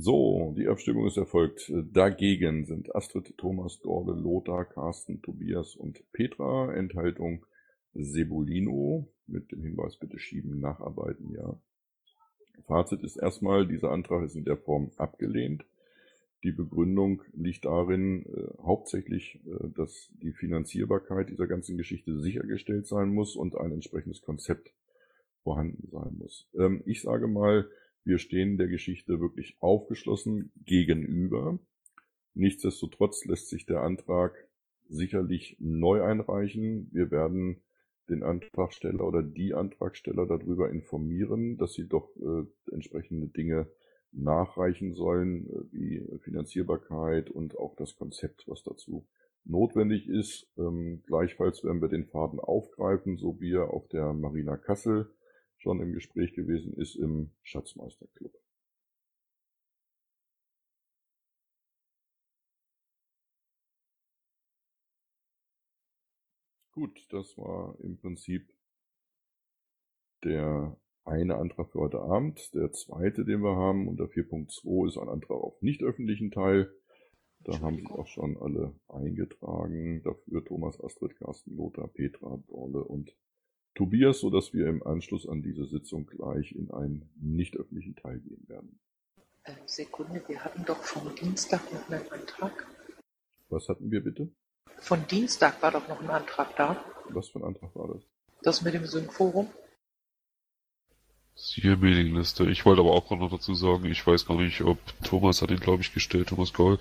[0.00, 1.72] So, die Abstimmung ist erfolgt.
[1.92, 6.72] Dagegen sind Astrid, Thomas, Dorle, Lothar, Carsten, Tobias und Petra.
[6.72, 7.44] Enthaltung
[7.94, 11.60] Sebulino mit dem Hinweis bitte schieben, nacharbeiten, ja.
[12.68, 15.64] Fazit ist erstmal, dieser Antrag ist in der Form abgelehnt.
[16.44, 23.08] Die Begründung liegt darin, äh, hauptsächlich, äh, dass die Finanzierbarkeit dieser ganzen Geschichte sichergestellt sein
[23.08, 24.72] muss und ein entsprechendes Konzept
[25.42, 26.48] vorhanden sein muss.
[26.56, 27.68] Ähm, ich sage mal,
[28.08, 31.58] wir stehen der Geschichte wirklich aufgeschlossen gegenüber.
[32.32, 34.48] Nichtsdestotrotz lässt sich der Antrag
[34.88, 36.88] sicherlich neu einreichen.
[36.90, 37.60] Wir werden
[38.08, 43.70] den Antragsteller oder die Antragsteller darüber informieren, dass sie doch äh, entsprechende Dinge
[44.12, 49.06] nachreichen sollen, äh, wie Finanzierbarkeit und auch das Konzept, was dazu
[49.44, 50.50] notwendig ist.
[50.56, 55.10] Ähm, gleichfalls werden wir den Faden aufgreifen, so wie er auf der Marina Kassel
[55.58, 58.32] schon im Gespräch gewesen ist im Schatzmeisterclub.
[66.72, 68.54] Gut, das war im Prinzip
[70.22, 72.54] der eine Antrag für heute Abend.
[72.54, 76.72] Der zweite, den wir haben unter 4.2 ist ein Antrag auf nicht öffentlichen Teil.
[77.40, 80.02] Da haben sich auch schon alle eingetragen.
[80.02, 83.16] Dafür Thomas, Astrid, Carsten, Lothar, Petra, Dorle und
[83.74, 88.18] Tobias, so dass wir im Anschluss an diese Sitzung gleich in einen nicht öffentlichen Teil
[88.20, 88.78] gehen werden.
[89.66, 92.66] Sekunde, wir hatten doch vom Dienstag noch einen Antrag.
[93.48, 94.28] Was hatten wir bitte?
[94.80, 96.84] Von Dienstag war doch noch ein Antrag da.
[97.10, 98.02] Was für ein Antrag war das?
[98.42, 99.48] Das mit dem Symphorum.
[101.34, 102.50] Siehe Mailingliste.
[102.50, 105.60] Ich wollte aber auch noch dazu sagen, ich weiß gar nicht, ob Thomas hat ihn,
[105.60, 106.78] glaube ich, gestellt, Thomas Gaul,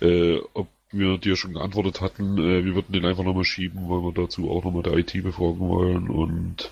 [0.00, 0.68] äh, ob
[0.98, 4.50] wir dir schon geantwortet hatten, äh, wir würden den einfach nochmal schieben, weil wir dazu
[4.50, 6.70] auch nochmal der IT befragen wollen und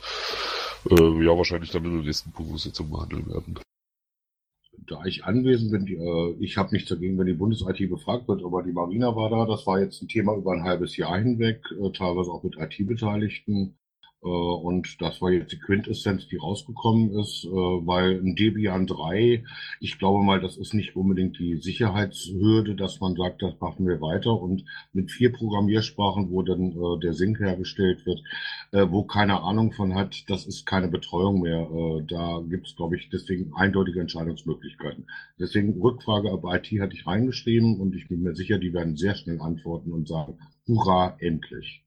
[0.91, 3.59] äh, ja, wahrscheinlich dann in der nächsten Prüfungssitzung behandeln werden.
[4.89, 8.63] Da ich anwesend bin, äh, ich habe nichts dagegen, wenn die Bundes-IT befragt wird, aber
[8.63, 9.47] die Marina war da.
[9.47, 13.77] Das war jetzt ein Thema über ein halbes Jahr hinweg, äh, teilweise auch mit IT-Beteiligten.
[14.23, 19.45] Äh, und das war jetzt die Quintessenz, die rausgekommen ist, äh, weil ein Debian 3,
[19.81, 24.01] ich glaube mal, das ist nicht unbedingt die Sicherheitshürde, dass man sagt, das machen wir
[24.01, 24.41] weiter.
[24.41, 28.23] Und mit vier Programmiersprachen, wo dann äh, der Sync hergestellt wird,
[28.73, 31.69] wo keine Ahnung von hat, das ist keine Betreuung mehr.
[32.09, 35.07] Da gibt es, glaube ich, deswegen eindeutige Entscheidungsmöglichkeiten.
[35.39, 39.15] Deswegen Rückfrage ab IT hatte ich reingeschrieben und ich bin mir sicher, die werden sehr
[39.15, 41.83] schnell antworten und sagen, hurra, endlich.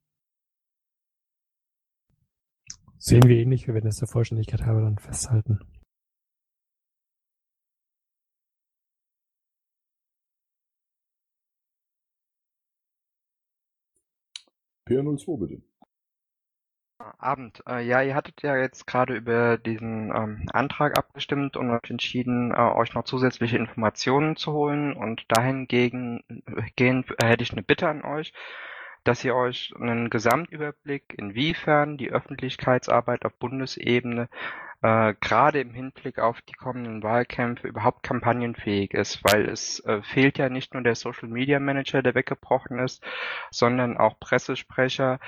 [2.97, 5.60] Sehen wir ähnlich, wir werden es der Vollständigkeit halber dann festhalten.
[14.88, 15.62] PR02 bitte.
[17.17, 17.62] Abend.
[17.67, 22.51] Äh, ja, ihr hattet ja jetzt gerade über diesen ähm, Antrag abgestimmt und euch entschieden,
[22.51, 24.93] äh, euch noch zusätzliche Informationen zu holen.
[24.93, 28.31] Und dahingegen äh, gehend, äh, hätte ich eine Bitte an euch
[29.06, 34.28] dass ihr euch einen Gesamtüberblick, inwiefern die Öffentlichkeitsarbeit auf Bundesebene
[34.82, 40.38] äh, gerade im Hinblick auf die kommenden Wahlkämpfe überhaupt kampagnenfähig ist, weil es äh, fehlt
[40.38, 43.04] ja nicht nur der Social Media Manager, der weggebrochen ist,
[43.52, 45.20] sondern auch Pressesprecher,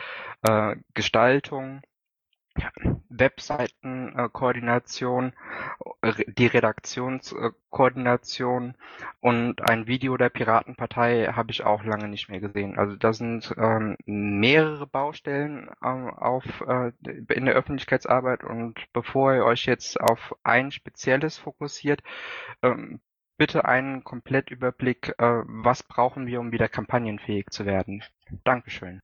[0.48, 1.82] äh, Gestaltung,
[3.10, 5.34] Webseitenkoordination,
[6.28, 8.76] die Redaktionskoordination
[9.20, 12.78] und ein Video der Piratenpartei habe ich auch lange nicht mehr gesehen.
[12.78, 16.92] Also da sind ähm, mehrere Baustellen ähm, auf, äh,
[17.34, 22.02] in der Öffentlichkeitsarbeit und bevor ihr euch jetzt auf ein spezielles fokussiert,
[22.62, 23.00] ähm,
[23.38, 28.04] bitte einen Komplettüberblick, äh, was brauchen wir, um wieder kampagnenfähig zu werden.
[28.44, 29.02] Dankeschön.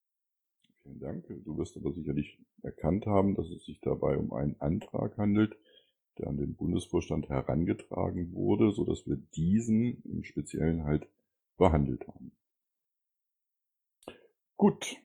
[0.83, 1.27] Vielen Dank.
[1.45, 5.57] Du wirst aber sicherlich erkannt haben, dass es sich dabei um einen Antrag handelt,
[6.17, 11.07] der an den Bundesvorstand herangetragen wurde, so dass wir diesen im Speziellen halt
[11.57, 12.33] behandelt haben.
[14.57, 14.97] Gut.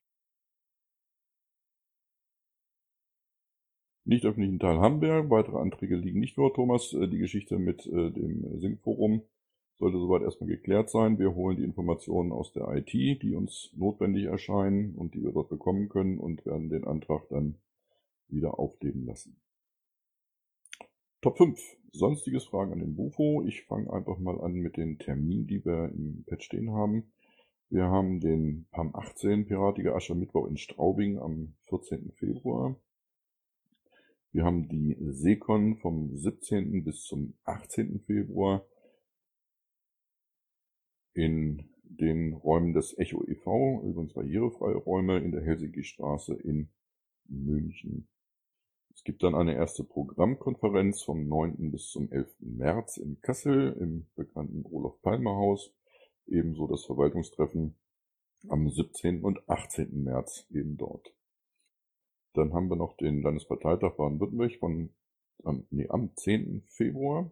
[4.05, 5.31] Nicht öffentlichen Teil haben wir.
[5.31, 6.93] Weitere Anträge liegen nicht vor, Thomas.
[6.93, 9.23] Äh, die Geschichte mit äh, dem Syncforum
[9.79, 11.19] sollte soweit erstmal geklärt sein.
[11.19, 15.49] Wir holen die Informationen aus der IT, die uns notwendig erscheinen und die wir dort
[15.49, 17.57] bekommen können und werden den Antrag dann
[18.29, 19.41] wieder aufleben lassen.
[21.21, 21.59] Top 5.
[21.93, 23.43] Sonstiges Fragen an den Bufo.
[23.47, 27.12] Ich fange einfach mal an mit den Terminen, die wir im Pad stehen haben.
[27.71, 32.12] Wir haben den PAM 18 Piratige Aschermittwoch in Straubing am 14.
[32.17, 32.77] Februar.
[34.33, 36.85] Wir haben die Seekon vom 17.
[36.85, 38.01] bis zum 18.
[38.01, 38.64] Februar
[41.19, 46.71] in den Räumen des Echo e.V., übrigens barrierefreie Räume in der Helsinki-Straße in
[47.25, 48.09] München.
[48.95, 51.73] Es gibt dann eine erste Programmkonferenz vom 9.
[51.73, 52.37] bis zum 11.
[52.39, 55.75] März in Kassel im bekannten Olof Palmer Haus.
[56.29, 57.77] Ebenso das Verwaltungstreffen
[58.49, 59.25] am 17.
[59.25, 60.05] und 18.
[60.05, 61.13] März eben dort.
[62.35, 64.95] Dann haben wir noch den Landesparteitag Baden-Württemberg von
[65.71, 66.63] nee, am 10.
[66.69, 67.29] Februar.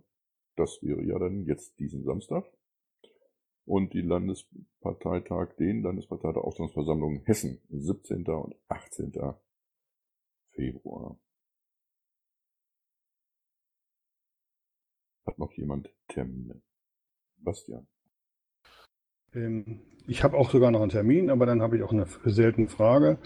[0.56, 2.50] Das wäre ja dann jetzt diesen Samstag
[3.66, 8.24] und die Landesparteitag, den Landesparteitag Auslandsversammlung Hessen, 17.
[8.26, 9.12] und 18.
[10.52, 11.18] Februar.
[15.26, 16.62] Hat noch jemand Termine?
[17.38, 17.86] Bastian.
[19.34, 22.68] Ähm, ich habe auch sogar noch einen Termin, aber dann habe ich auch eine seltene
[22.68, 23.18] Frage.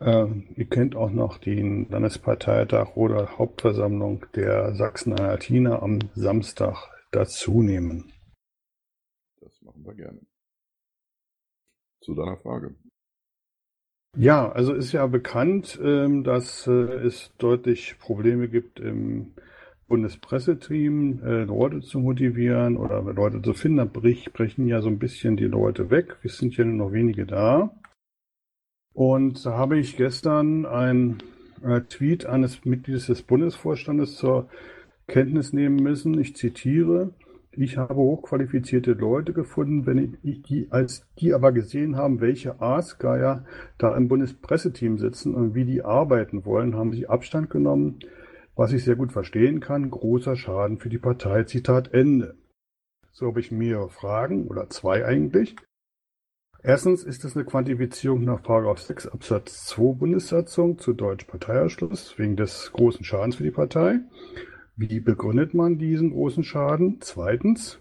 [0.00, 8.12] Ähm, ihr könnt auch noch den Landesparteitag oder Hauptversammlung der Sachsen-Anhaltiner am Samstag dazu nehmen
[9.70, 10.20] machen wir gerne.
[12.02, 12.74] Zu deiner Frage.
[14.16, 19.34] Ja, also ist ja bekannt, ähm, dass äh, es deutlich Probleme gibt im
[19.86, 23.78] Bundespresseteam, äh, Leute zu motivieren oder Leute zu finden.
[23.78, 26.16] Da brechen ja so ein bisschen die Leute weg.
[26.22, 27.76] Wir sind ja nur noch wenige da.
[28.92, 31.22] Und da habe ich gestern ein
[31.62, 34.48] äh, Tweet eines Mitgliedes des Bundesvorstandes zur
[35.06, 36.18] Kenntnis nehmen müssen.
[36.18, 37.12] Ich zitiere.
[37.52, 43.44] Ich habe hochqualifizierte Leute gefunden, wenn ich die, als die aber gesehen haben, welche Aasgeier
[43.76, 47.98] da im Bundespresseteam sitzen und wie die arbeiten wollen, haben sie Abstand genommen,
[48.54, 49.90] was ich sehr gut verstehen kann.
[49.90, 51.42] Großer Schaden für die Partei.
[51.42, 52.36] Zitat Ende.
[53.10, 55.56] So habe ich mehrere Fragen oder zwei eigentlich.
[56.62, 58.42] Erstens ist es eine Quantifizierung nach
[58.78, 64.00] 6 Absatz 2 Bundessatzung zu Deutsch Parteiausschluss wegen des großen Schadens für die Partei.
[64.82, 67.02] Wie begründet man diesen großen Schaden?
[67.02, 67.78] Zweitens,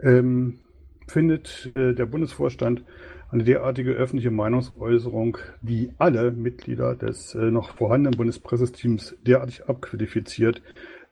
[0.00, 0.60] ähm,
[1.08, 2.84] findet äh, der Bundesvorstand
[3.30, 10.62] eine derartige öffentliche Meinungsäußerung, die alle Mitglieder des äh, noch vorhandenen Bundespressesteams derartig abqualifiziert,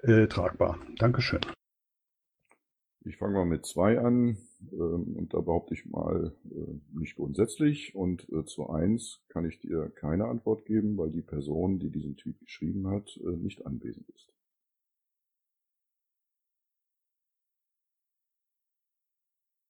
[0.03, 0.79] äh, tragbar?
[0.99, 1.41] Dankeschön.
[3.05, 4.39] Ich fange mal mit zwei an
[4.71, 9.59] ähm, und da behaupte ich mal äh, nicht grundsätzlich und äh, zu eins kann ich
[9.59, 14.09] dir keine Antwort geben, weil die Person, die diesen Tweet geschrieben hat, äh, nicht anwesend
[14.11, 14.34] ist.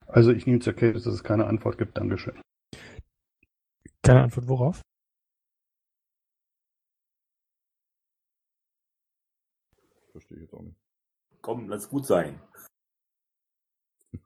[0.06, 1.96] Also ich nehme zur Kenntnis, dass es keine Antwort gibt.
[1.96, 2.40] Dankeschön.
[4.02, 4.82] Keine Antwort worauf?
[10.12, 10.76] Verstehe ich jetzt auch nicht.
[11.40, 12.40] Komm, lass gut sein.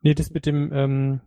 [0.02, 1.20] Nee, das mit dem ähm,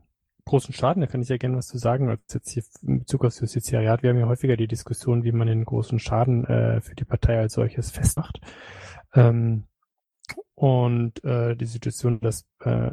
[0.45, 2.09] großen Schaden, da kann ich ja gerne was zu sagen.
[2.09, 5.31] Also jetzt hier in Bezug auf das Justiziariat, wir haben ja häufiger die Diskussion, wie
[5.31, 8.39] man den großen Schaden äh, für die Partei als solches festmacht.
[9.13, 9.65] Ähm,
[10.55, 12.91] und äh, die Situation, dass äh,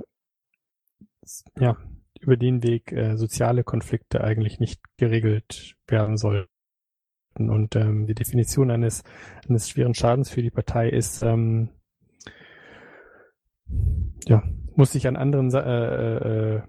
[1.58, 1.76] ja
[2.20, 6.48] über den Weg äh, soziale Konflikte eigentlich nicht geregelt werden sollten.
[7.36, 9.04] Und ähm, die Definition eines,
[9.48, 11.70] eines schweren Schadens für die Partei ist, ähm,
[14.26, 14.42] ja,
[14.74, 16.62] muss sich an anderen äh, äh,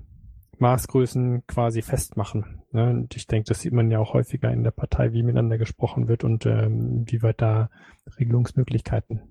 [0.60, 2.62] Maßgrößen quasi festmachen.
[2.72, 2.90] Ne?
[2.90, 6.08] Und ich denke, das sieht man ja auch häufiger in der Partei, wie miteinander gesprochen
[6.08, 7.70] wird und ähm, wie weit da
[8.20, 9.29] Regelungsmöglichkeiten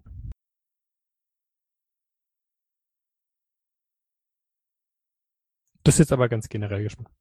[5.89, 7.15] Das ist jetzt aber ganz generell gesprochen.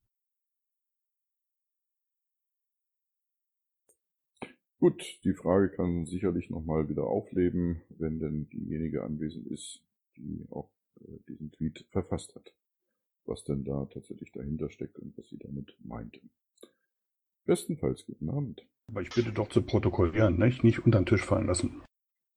[4.78, 9.82] Gut, die Frage kann sicherlich nochmal wieder aufleben, wenn denn diejenige anwesend ist,
[10.18, 12.54] die auch äh, diesen Tweet verfasst hat.
[13.24, 16.20] Was denn da tatsächlich dahinter steckt und was sie damit meinte.
[17.46, 18.68] Bestenfalls guten Abend.
[18.88, 20.66] Aber ich bitte doch zu protokollieren, nicht?
[20.66, 21.84] Nicht unter den Tisch fallen lassen.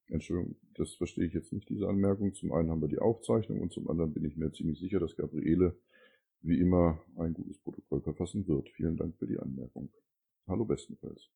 [0.06, 2.34] Entschuldigung, das verstehe ich jetzt nicht, diese Anmerkung.
[2.34, 5.16] Zum einen haben wir die Aufzeichnung und zum anderen bin ich mir ziemlich sicher, dass
[5.16, 5.76] Gabriele
[6.42, 8.68] wie immer ein gutes Protokoll verfassen wird.
[8.70, 9.90] Vielen Dank für die Anmerkung.
[10.46, 11.28] Hallo bestenfalls.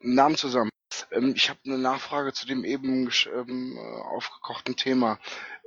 [0.00, 0.70] Namen zusammen.
[1.12, 5.18] Ähm, ich habe eine Nachfrage zu dem eben ähm, aufgekochten Thema.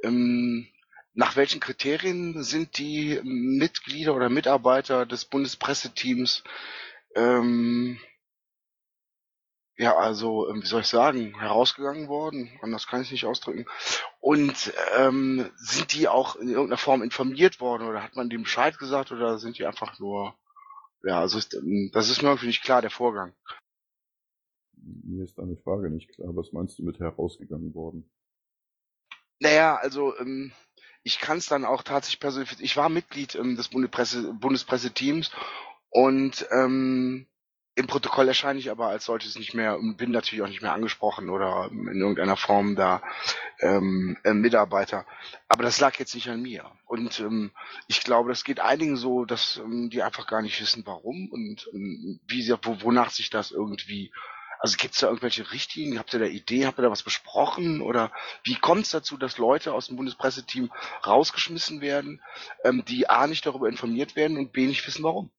[0.03, 0.67] Ähm,
[1.13, 6.43] nach welchen Kriterien sind die Mitglieder oder Mitarbeiter des Bundespresseteams
[7.15, 7.99] ähm,
[9.77, 13.65] ja, also, ähm, wie soll ich sagen, herausgegangen worden, anders kann ich es nicht ausdrücken.
[14.19, 18.79] Und ähm, sind die auch in irgendeiner Form informiert worden oder hat man dem Bescheid
[18.79, 20.33] gesagt oder sind die einfach nur,
[21.03, 23.35] ja, also ist, ähm, das ist mir irgendwie nicht klar, der Vorgang.
[24.73, 26.35] Mir ist eine Frage nicht klar.
[26.35, 28.09] Was meinst du mit herausgegangen worden?
[29.39, 30.53] Naja, also ähm,
[31.03, 35.31] ich kann es dann auch tatsächlich persönlich, ich war Mitglied ähm, des Bundespresse, Bundespresseteams
[35.89, 37.27] und ähm,
[37.77, 40.73] im Protokoll erscheine ich aber als solches nicht mehr und bin natürlich auch nicht mehr
[40.73, 43.03] angesprochen oder in irgendeiner Form da
[43.59, 45.05] ähm, äh, Mitarbeiter.
[45.47, 46.65] Aber das lag jetzt nicht an mir.
[46.87, 47.51] Und ähm,
[47.85, 51.69] ich glaube, das geht einigen so, dass ähm, die einfach gar nicht wissen, warum und
[51.71, 54.11] ähm, wie sie, wo, wonach sich das irgendwie.
[54.59, 55.99] Also gibt es da irgendwelche Richtlinien?
[55.99, 56.65] Habt ihr da Idee?
[56.65, 57.81] Habt ihr da was besprochen?
[57.81, 58.11] Oder
[58.43, 60.71] wie kommt es dazu, dass Leute aus dem Bundespresseteam
[61.05, 62.23] rausgeschmissen werden,
[62.63, 65.29] ähm, die A nicht darüber informiert werden und B nicht wissen, warum?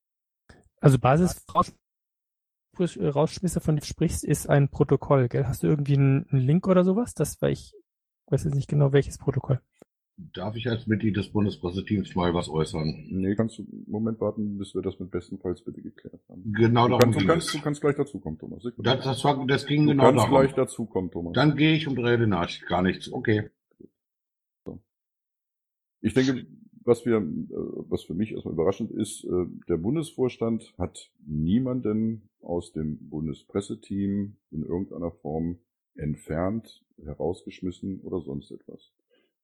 [0.80, 1.72] Also Basis äh,
[2.80, 5.46] Rausschmisse, von dem du sprichst, ist ein Protokoll, gell?
[5.46, 7.14] Hast du irgendwie einen, einen Link oder sowas?
[7.14, 7.74] Das war ich
[8.30, 9.60] weiß jetzt nicht genau, welches Protokoll.
[10.34, 13.06] Darf ich als Mitglied des Bundespresseteams mal was äußern?
[13.08, 16.42] Nee, kannst du einen Moment warten, bis wir das mit bestenfalls bitte geklärt haben.
[16.54, 17.52] Genau du darum kannst, du kannst, es.
[17.52, 18.64] du kannst gleich dazukommen, Thomas.
[18.78, 20.30] Das, das, war, das ging du genau kannst darum.
[20.40, 21.34] gleich dazukommen, Thomas.
[21.34, 22.50] Dann gehe ich und rede nach.
[22.68, 23.12] Gar nichts.
[23.12, 23.50] Okay.
[26.00, 26.46] Ich denke,
[26.88, 27.22] was wir, äh,
[27.90, 34.62] was für mich erstmal überraschend ist, äh, der Bundesvorstand hat niemanden aus dem Bundespresseteam in
[34.64, 35.58] irgendeiner Form
[35.94, 38.92] entfernt, herausgeschmissen oder sonst etwas.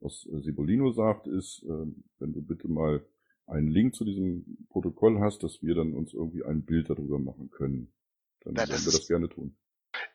[0.00, 3.04] Was äh, Sibolino sagt, ist, wenn du bitte mal
[3.46, 7.50] einen Link zu diesem Protokoll hast, dass wir dann uns irgendwie ein Bild darüber machen
[7.50, 7.92] können.
[8.40, 9.56] Dann Ja, würden das wir das gerne tun.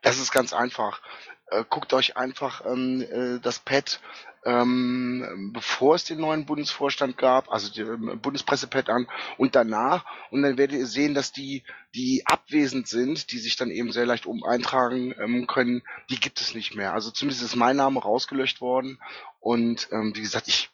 [0.10, 1.04] Das ist ganz einfach.
[1.52, 4.02] Äh, guckt euch einfach ähm, äh, das Pad,
[4.44, 10.04] ähm, bevor es den neuen Bundesvorstand gab, also ähm, Bundespressepad an und danach.
[10.32, 14.08] Und dann werdet ihr sehen, dass die, die abwesend sind, die sich dann eben sehr
[14.08, 16.94] leicht um eintragen ähm, können, die gibt es nicht mehr.
[16.94, 19.00] Also zumindest ist mein Name rausgelöscht worden.
[19.40, 20.72] Und ähm, wie gesagt, ich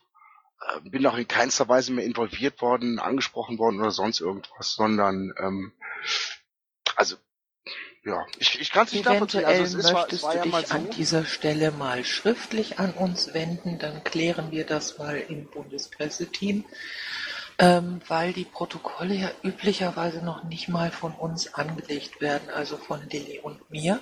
[0.61, 5.33] äh, bin auch in keinster Weise mehr involviert worden, angesprochen worden oder sonst irgendwas, sondern
[5.39, 5.73] ähm,
[6.95, 7.17] also
[8.05, 9.07] ja, ich, ich kann es nicht.
[9.07, 10.75] Eventuell Also es, möchtest war du dich so.
[10.75, 16.65] an dieser Stelle mal schriftlich an uns wenden, dann klären wir das mal im Bundespresseteam,
[17.57, 23.01] ähm, weil die Protokolle ja üblicherweise noch nicht mal von uns angelegt werden, also von
[23.09, 23.99] Lilly und mir.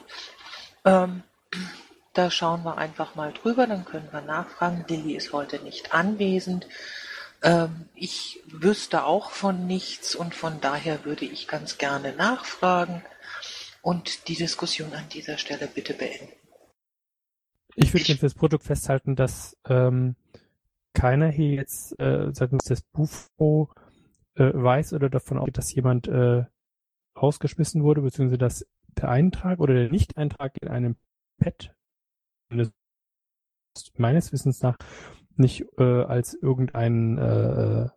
[0.84, 1.24] Ähm,
[2.12, 4.84] da schauen wir einfach mal drüber, dann können wir nachfragen.
[4.90, 6.68] Lilly ist heute nicht anwesend.
[7.42, 13.02] Ähm, ich wüsste auch von nichts und von daher würde ich ganz gerne nachfragen
[13.84, 16.30] und die Diskussion an dieser Stelle bitte beenden.
[17.76, 20.16] Ich würde fürs Produkt festhalten, dass ähm,
[20.94, 23.70] keiner hier jetzt äh, seitens des Bufo
[24.36, 26.46] äh, weiß oder davon ausgeht, dass jemand äh,
[27.20, 28.66] rausgeschmissen wurde, beziehungsweise dass
[28.96, 30.96] der Eintrag oder der Nicht-Eintrag in einem
[31.40, 31.76] Pad
[33.98, 34.78] meines Wissens nach
[35.36, 37.90] nicht äh, als irgendein äh,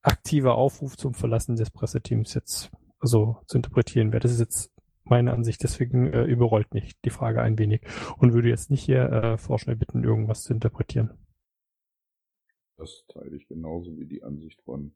[0.00, 4.20] aktiver Aufruf zum Verlassen des Presseteams jetzt so zu interpretieren wäre.
[4.20, 4.71] Das ist jetzt
[5.12, 7.82] meine Ansicht, deswegen äh, überrollt mich die Frage ein wenig
[8.16, 11.10] und würde jetzt nicht hier äh, vorschnell bitten, irgendwas zu interpretieren.
[12.78, 14.94] Das teile ich genauso wie die Ansicht von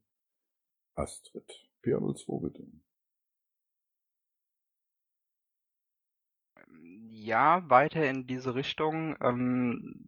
[0.95, 1.69] Astrid.
[1.85, 2.67] PA02 bitte.
[7.11, 9.17] Ja, weiter in diese Richtung.
[9.21, 10.01] Ähm,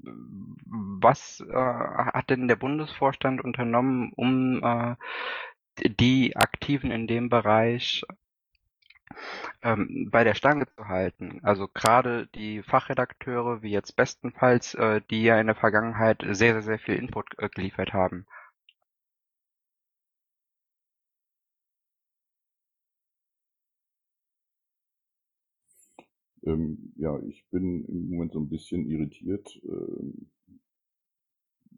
[1.02, 4.96] was äh, hat denn der Bundesvorstand unternommen, um äh,
[6.00, 8.06] die Aktiven in dem Bereich
[9.62, 11.40] ähm, bei der Stange zu halten?
[11.42, 16.62] Also gerade die Fachredakteure, wie jetzt bestenfalls, äh, die ja in der Vergangenheit sehr, sehr,
[16.62, 18.26] sehr viel Input äh, geliefert haben.
[26.44, 30.28] Ähm, ja, ich bin im Moment so ein bisschen irritiert, ähm,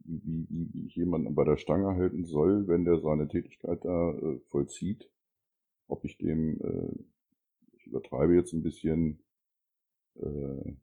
[0.05, 4.11] wie, wie, wie ich jemanden bei der Stange halten soll, wenn der seine Tätigkeit da
[4.11, 5.09] äh, vollzieht.
[5.87, 7.03] Ob ich dem, äh,
[7.91, 9.23] übertreibe jetzt ein bisschen,
[10.15, 10.73] äh,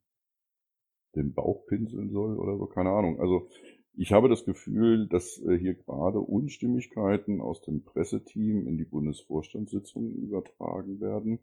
[1.15, 3.21] den Bauch pinseln soll oder so, keine Ahnung.
[3.21, 3.49] Also
[3.95, 10.15] ich habe das Gefühl, dass äh, hier gerade Unstimmigkeiten aus dem Presseteam in die Bundesvorstandssitzung
[10.15, 11.41] übertragen werden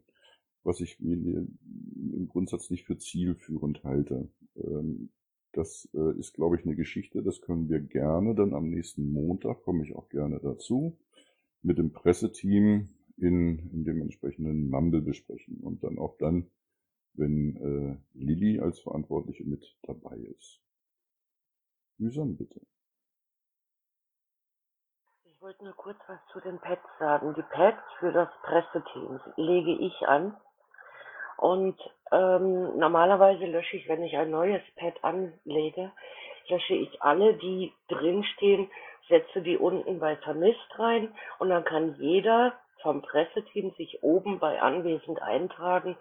[0.66, 4.28] was ich mir im Grundsatz nicht für zielführend halte.
[4.56, 5.10] Ähm,
[5.52, 9.62] das äh, ist, glaube ich, eine Geschichte, das können wir gerne dann am nächsten Montag,
[9.62, 10.98] komme ich auch gerne dazu,
[11.62, 16.50] mit dem Presseteam in, in dem entsprechenden Mumble besprechen und dann auch dann,
[17.14, 20.60] wenn äh, Lilly als Verantwortliche mit dabei ist.
[21.98, 22.60] Susanne, bitte.
[25.24, 27.34] Ich wollte nur kurz was zu den Pads sagen.
[27.34, 30.36] Die Pads für das Presseteam lege ich an
[31.36, 31.78] und
[32.12, 35.92] ähm, normalerweise lösche ich, wenn ich ein neues Pad anlege,
[36.48, 38.70] lösche ich alle, die drinstehen,
[39.08, 44.62] setze die unten bei vermisst rein und dann kann jeder vom Presseteam sich oben bei
[44.62, 45.96] anwesend eintragen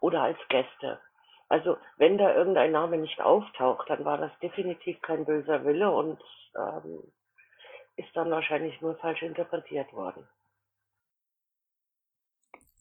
[0.00, 1.00] oder als Gäste.
[1.48, 6.22] Also wenn da irgendein Name nicht auftaucht, dann war das definitiv kein böser Wille und
[6.56, 7.02] ähm,
[7.96, 10.28] ist dann wahrscheinlich nur falsch interpretiert worden.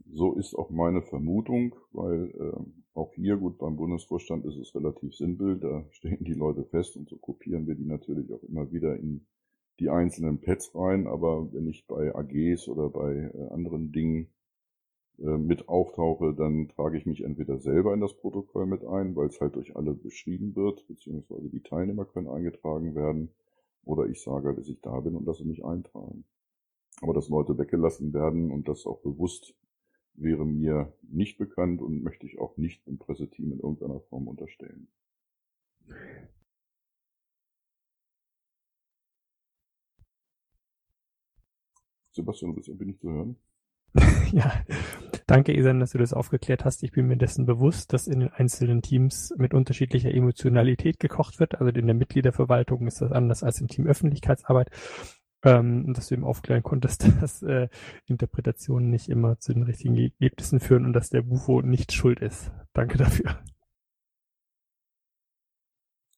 [0.05, 2.60] So ist auch meine Vermutung, weil äh,
[2.93, 7.10] auch hier, gut, beim Bundesvorstand ist es relativ simpel, da stehen die Leute fest und
[7.10, 9.26] so kopieren wir die natürlich auch immer wieder in
[9.80, 14.30] die einzelnen Pads rein, aber wenn ich bei AGs oder bei äh, anderen Dingen
[15.19, 19.28] äh, mit auftauche, dann trage ich mich entweder selber in das Protokoll mit ein, weil
[19.28, 23.30] es halt durch alle beschrieben wird, beziehungsweise die Teilnehmer können eingetragen werden,
[23.84, 26.25] oder ich sage, dass ich da bin und lasse mich eintragen.
[27.01, 29.55] Aber dass Leute weggelassen werden und das auch bewusst
[30.13, 34.88] wäre mir nicht bekannt und möchte ich auch nicht dem Presseteam in irgendeiner Form unterstellen.
[42.18, 43.38] Sebastian, du bist irgendwie nicht zu hören.
[44.32, 44.51] ja,
[45.26, 46.84] danke Isan, dass du das aufgeklärt hast.
[46.84, 51.55] Ich bin mir dessen bewusst, dass in den einzelnen Teams mit unterschiedlicher Emotionalität gekocht wird.
[51.55, 54.70] Also in der Mitgliederverwaltung ist das anders als im Team Öffentlichkeitsarbeit
[55.43, 57.70] ähm, dass du ihm aufklären konntest, dass äh,
[58.05, 62.51] Interpretationen nicht immer zu den richtigen Ergebnissen führen und dass der Bufo nicht schuld ist.
[62.74, 63.39] Danke dafür.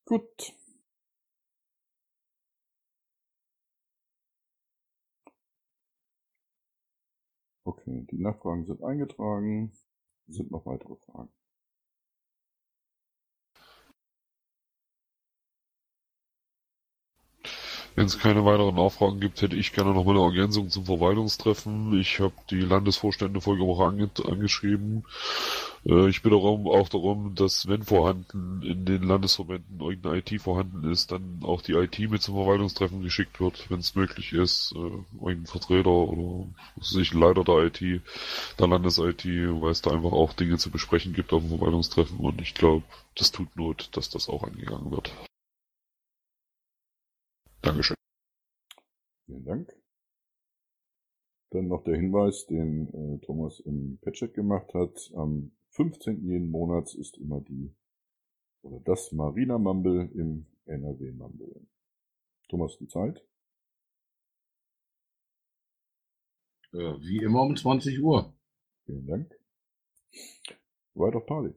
[0.06, 0.54] Gut.
[7.70, 9.72] Okay, die Nachfragen sind eingetragen.
[10.28, 11.30] Sind noch weitere Fragen?
[18.00, 22.00] Wenn es keine weiteren Nachfragen gibt, hätte ich gerne noch mal eine Ergänzung zum Verwaltungstreffen.
[22.00, 25.04] Ich habe die Landesvorstände vorige Woche ange angeschrieben.
[25.86, 30.90] Äh, ich bitte darum, auch darum, dass wenn vorhanden in den Landesverbänden irgendeine IT vorhanden
[30.90, 34.74] ist, dann auch die IT mit zum Verwaltungstreffen geschickt wird, wenn es möglich ist.
[34.78, 34.80] Äh,
[35.20, 36.48] irgendein Vertreter oder
[36.80, 41.34] sich Leiter der IT, der Landes-IT, weil es da einfach auch Dinge zu besprechen gibt
[41.34, 42.84] auf dem Verwaltungstreffen und ich glaube,
[43.18, 45.12] das tut Not, dass das auch angegangen wird.
[47.62, 47.96] Dankeschön.
[49.26, 49.76] Vielen Dank.
[51.52, 55.12] Dann noch der Hinweis, den äh, Thomas im Patchet gemacht hat.
[55.16, 56.24] Am 15.
[56.26, 57.76] jeden Monats ist immer die
[58.62, 61.68] oder das Marina Mumble im NRW Mumble.
[62.50, 63.26] Thomas, die Zeit?
[66.74, 68.34] Äh, wie immer um 20 Uhr.
[68.86, 69.40] Vielen Dank.
[70.94, 71.54] Weiter Pali.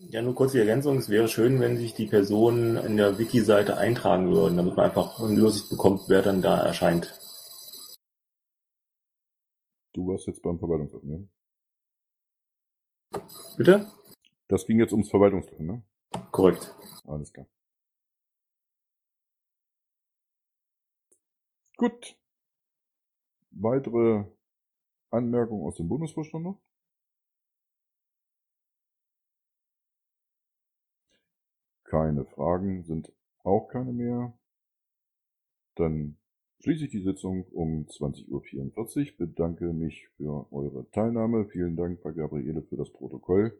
[0.00, 0.96] Ja, nur kurz die Ergänzung.
[0.96, 5.20] Es wäre schön, wenn sich die Personen in der Wiki-Seite eintragen würden, damit man einfach
[5.20, 7.14] eine Übersicht bekommt, wer dann da erscheint.
[9.92, 11.18] Du warst jetzt beim Verwaltungstreffen, ja?
[13.56, 13.90] Bitte?
[14.46, 15.82] Das ging jetzt ums Verwaltungstreffen, ne?
[16.30, 16.74] Korrekt.
[17.04, 17.46] Alles klar.
[21.76, 22.16] Gut.
[23.50, 24.24] Weitere
[25.10, 26.60] Anmerkungen aus dem Bundesvorstand noch?
[31.88, 33.10] Keine Fragen sind
[33.44, 34.38] auch keine mehr.
[35.74, 36.18] Dann
[36.60, 41.46] schließe ich die Sitzung um 20.44 Uhr, bedanke mich für eure Teilnahme.
[41.46, 43.58] Vielen Dank bei Gabriele für das Protokoll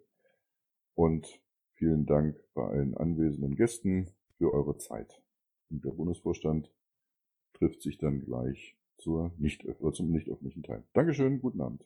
[0.94, 1.40] und
[1.72, 5.22] vielen Dank bei allen anwesenden Gästen für eure Zeit.
[5.70, 6.70] Und der Bundesvorstand
[7.54, 10.84] trifft sich dann gleich zur nicht, zum nicht öffentlichen Teil.
[10.92, 11.82] Dankeschön, guten Abend.